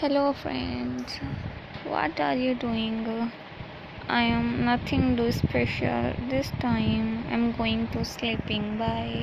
[0.00, 1.20] Hello, friends.
[1.84, 3.30] What are you doing?
[4.08, 6.12] I am nothing do special.
[6.28, 8.76] This time I'm going to sleeping.
[8.76, 9.22] Bye.